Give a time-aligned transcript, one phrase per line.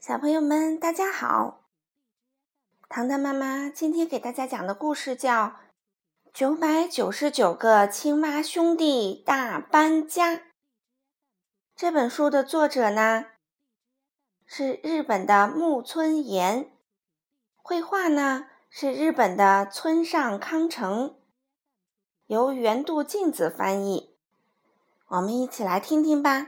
[0.00, 1.68] 小朋友们，大家好！
[2.88, 5.44] 糖糖妈妈今天给大家讲的故事叫
[6.32, 10.36] 《九百九十九个青蛙兄弟大搬家》。
[11.76, 13.26] 这本书的作者呢
[14.46, 16.72] 是日本的木村岩，
[17.56, 21.14] 绘画呢是日本的村上康成，
[22.26, 24.16] 由原度静子翻译。
[25.08, 26.46] 我们一起来听听吧。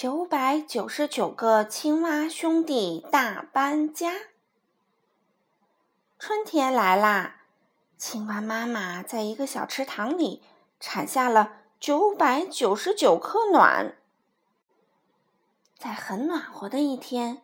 [0.00, 4.12] 九百九十九个青蛙兄弟大搬家。
[6.20, 7.42] 春天来啦，
[7.96, 10.40] 青蛙妈妈在一个小池塘里
[10.78, 13.96] 产下了九百九十九颗卵。
[15.76, 17.42] 在很暖和的一天，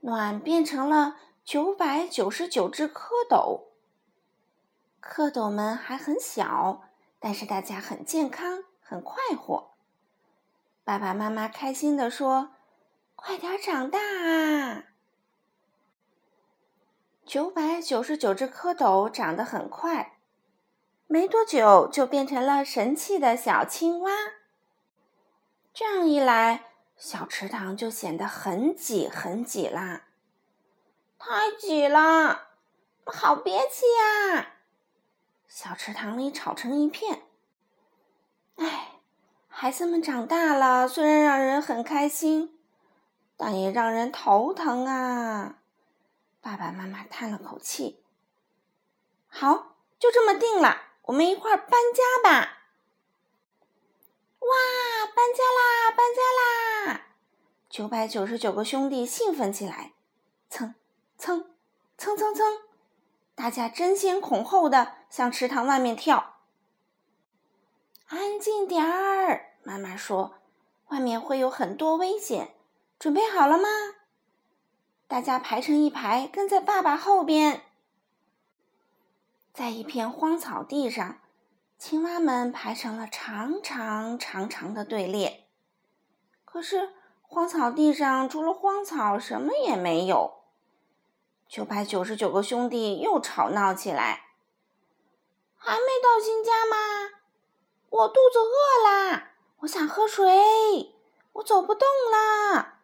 [0.00, 3.62] 卵变成了九百九十九只蝌蚪。
[5.02, 6.82] 蝌蚪们还很小，
[7.18, 9.70] 但是大家很健康，很快活。
[10.88, 12.52] 爸爸妈妈开心地说
[13.14, 14.84] ：“快点长大啊！”
[17.26, 20.18] 九百九十九只蝌蚪长得很快，
[21.06, 24.10] 没多久就变成了神气的小青蛙。
[25.74, 26.64] 这样一来，
[26.96, 30.04] 小池塘就显得很挤很挤啦，
[31.18, 32.48] 太挤了，
[33.04, 33.84] 好憋气
[34.32, 34.54] 呀！
[35.46, 37.24] 小池塘里吵成一片。
[38.56, 38.87] 唉。
[39.60, 42.56] 孩子们长大了，虽然让人很开心，
[43.36, 45.58] 但也让人头疼啊！
[46.40, 48.00] 爸爸妈妈叹了口气。
[49.26, 52.58] 好，就这么定了，我们一块儿搬家吧！
[54.38, 57.06] 哇，搬家啦，搬家啦！
[57.68, 59.90] 九百九十九个兄弟兴奋起来，
[60.48, 60.76] 蹭
[61.18, 61.50] 蹭
[61.96, 62.60] 蹭蹭蹭，
[63.34, 66.36] 大家争先恐后的向池塘外面跳。
[68.06, 69.46] 安静点儿。
[69.68, 70.36] 妈妈说
[70.88, 72.54] ：“外面会有很多危险，
[72.98, 73.68] 准备好了吗？”
[75.06, 77.60] 大家排成一排，跟在爸爸后边。
[79.52, 81.18] 在一片荒草地上，
[81.76, 85.44] 青蛙们排成了长长长长的队列。
[86.46, 90.44] 可是，荒草地上除了荒草，什么也没有。
[91.46, 94.28] 九百九十九个兄弟又吵闹起来
[95.58, 97.10] ：“还没到新家吗？
[97.90, 100.94] 我肚子饿啦！”我想喝水，
[101.32, 102.74] 我走不动了。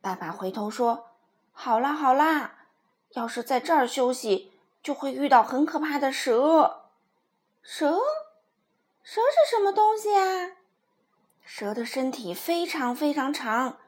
[0.00, 1.10] 爸爸回头说
[1.52, 2.66] ：“好啦好啦，
[3.12, 6.88] 要是在这儿休息，就会遇到很可怕的蛇。
[7.62, 7.98] 蛇，
[9.02, 10.52] 蛇是什么东西啊？
[11.42, 13.78] 蛇的身体非常非常长，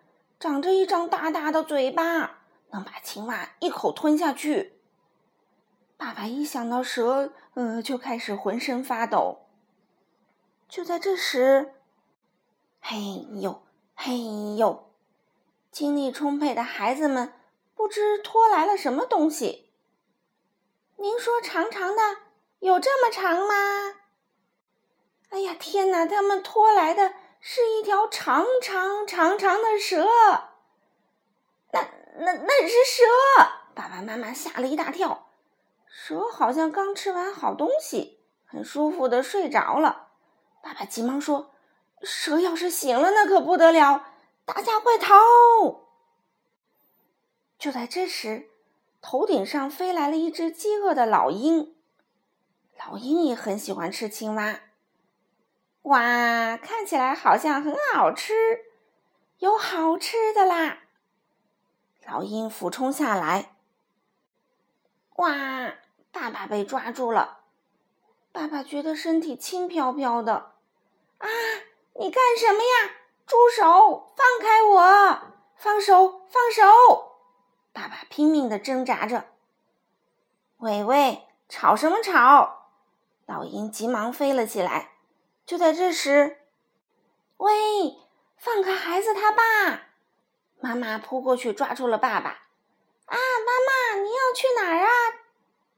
[0.41, 2.38] 长着一张大大的嘴巴，
[2.71, 4.81] 能把青蛙一口吞下去。”
[5.99, 9.44] 爸爸一想到蛇，呃，就开始浑身发抖。
[10.74, 11.72] 就在这时，
[12.80, 12.96] 嘿
[13.40, 13.62] 呦
[13.94, 14.90] 嘿呦，
[15.70, 17.32] 精力充沛的孩子们
[17.76, 19.70] 不知拖来了什么东西。
[20.96, 22.02] 您说长长的
[22.58, 23.54] 有这么长吗？
[25.28, 26.06] 哎呀天哪！
[26.06, 30.04] 他们拖来的是一条长长长长的蛇。
[31.70, 33.04] 那那那是蛇！
[33.76, 35.28] 爸爸妈妈吓了一大跳。
[35.86, 40.03] 蛇好像刚吃完好东西，很舒服的睡着了。
[40.64, 41.50] 爸爸急忙说
[42.02, 44.06] ：“蛇要是醒了，那可不得了！
[44.47, 45.14] 大家快逃！”
[47.60, 48.48] 就在这时，
[49.02, 51.76] 头顶上飞来了一只饥饿的老鹰。
[52.78, 54.60] 老鹰也很喜欢吃青蛙。
[55.82, 58.32] 哇，看起来好像很好吃，
[59.41, 60.84] 有好吃的啦！
[62.06, 63.54] 老鹰俯冲下来。
[65.16, 65.75] 哇，
[66.10, 67.41] 爸爸被抓住了。
[68.32, 70.53] 爸爸觉得身体轻飘飘的。
[71.24, 71.30] 啊！
[71.94, 72.94] 你干什么呀？
[73.26, 74.12] 住手！
[74.14, 75.18] 放开我！
[75.56, 76.20] 放手！
[76.28, 77.12] 放手！
[77.72, 79.24] 爸爸拼命的挣扎着。
[80.58, 82.68] 喂喂，吵什么吵？
[83.26, 84.90] 老鹰急忙飞了起来。
[85.46, 86.38] 就在这时，
[87.38, 87.52] 喂，
[88.36, 89.88] 放开孩子他爸！
[90.60, 92.31] 妈妈扑过去抓住了爸爸。
[93.06, 94.88] 啊，妈妈，你要去哪儿啊？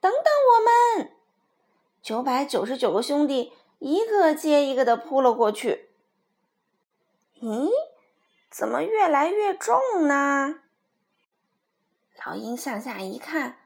[0.00, 0.22] 等等
[0.54, 1.12] 我们！
[2.02, 3.52] 九百九十九个兄弟。
[3.78, 5.90] 一个接一个的扑了过去。
[7.40, 7.70] 咦，
[8.50, 10.60] 怎么越来越重呢？
[12.24, 13.58] 老鹰向下一看，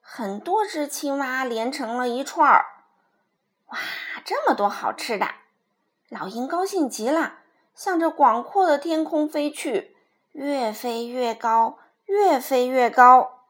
[0.00, 2.66] 很多只青蛙连成了一串儿。
[3.66, 3.78] 哇，
[4.24, 5.26] 这么多好吃的！
[6.08, 7.40] 老鹰高兴极了，
[7.74, 9.96] 向着广阔的天空飞去，
[10.32, 13.42] 越飞越高，越飞越高。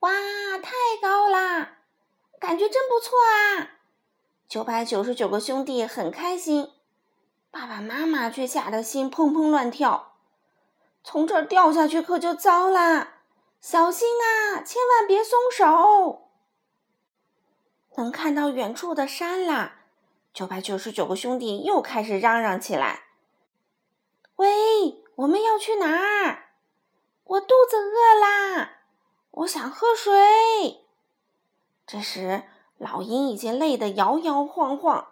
[0.00, 0.10] 哇，
[0.58, 1.78] 太高啦！
[2.40, 3.71] 感觉真不错啊！
[4.52, 6.70] 九百九十九个兄弟很开心，
[7.50, 10.12] 爸爸妈妈却吓得心砰砰乱跳。
[11.02, 13.22] 从这儿掉下去可就糟啦！
[13.62, 16.28] 小心啊，千万别松手！
[17.96, 19.76] 能看到远处的山啦，
[20.34, 23.04] 九百九十九个兄弟又开始嚷嚷起来
[24.36, 26.50] ：“喂，我们要去哪儿？
[27.24, 28.80] 我肚子饿啦，
[29.30, 30.84] 我想喝水。”
[31.88, 32.42] 这时，
[32.82, 35.06] 老鹰已经累得摇摇晃晃，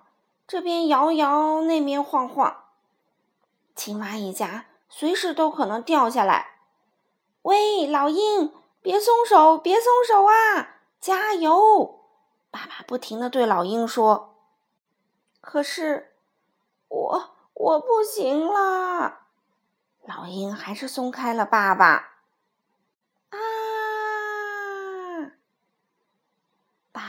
[0.48, 2.64] 这边摇摇，那边晃晃。
[3.76, 6.56] 青蛙一家随时都可能掉下来。
[7.42, 8.52] 喂，老鹰，
[8.82, 10.80] 别松手，别松手啊！
[11.00, 12.00] 加油！
[12.50, 14.34] 爸爸不停的对老鹰说
[15.40, 16.12] ：“可是，
[16.88, 19.20] 我我不行了。”
[20.04, 22.16] 老鹰还是松开了爸爸。
[23.30, 23.38] 啊！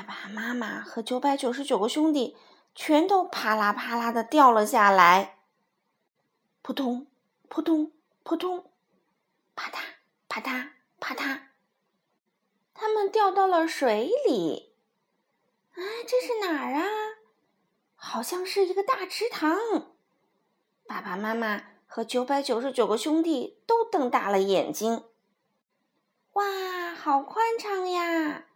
[0.01, 2.35] 爸爸妈妈和九百九十九个兄弟
[2.73, 5.37] 全都啪啦啪啦的掉了下来。
[6.63, 7.05] 扑通，
[7.47, 7.91] 扑通，
[8.23, 8.71] 扑通，
[9.55, 9.77] 啪嗒，
[10.27, 10.69] 啪嗒，
[10.99, 11.41] 啪嗒，
[12.73, 14.73] 他们掉到了水里。
[15.73, 15.77] 啊，
[16.07, 16.83] 这是哪儿啊？
[17.95, 19.55] 好像是一个大池塘。
[20.87, 25.03] 爸爸妈妈和九百九十九个兄弟都瞪大了眼睛。
[26.33, 28.47] 哇，好宽敞呀，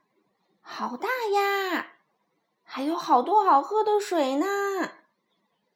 [0.67, 1.93] 好大呀，
[2.63, 4.45] 还有好多好喝的水呢！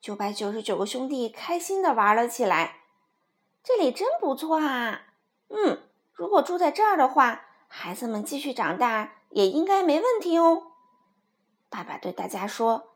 [0.02, 2.82] 九百九十九个兄弟开心的玩了起来。
[3.64, 5.14] 这里真不错啊！
[5.50, 10.72] 嗯，如果住在这儿的话，孩子们继续长大也应该没问题哦。
[11.70, 12.96] 爸爸对大家说：“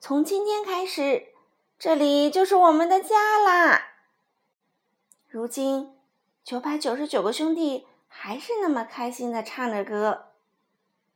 [0.00, 1.34] 从今天开始，
[1.78, 3.88] 这里就是我们的家啦。”
[5.28, 5.94] 如今，
[6.42, 10.30] 九百九十九个兄弟还是那么开心的唱着歌：“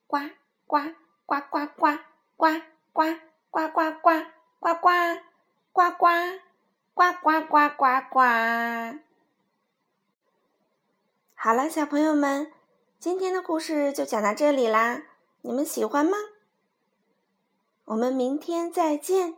[0.07, 0.19] 呱
[0.67, 0.79] 呱
[1.27, 1.99] 呱呱呱
[2.37, 2.61] 呱
[2.93, 3.03] 呱
[3.51, 4.23] 呱呱呱
[4.61, 4.75] 呱
[5.73, 5.93] 呱呱
[6.95, 8.21] 呱呱呱呱呱。”
[11.35, 12.53] 好了，小朋友们，
[12.99, 15.03] 今天的故事就讲到这里啦。
[15.43, 16.17] 你们喜欢吗？
[17.85, 19.37] 我们明天再见。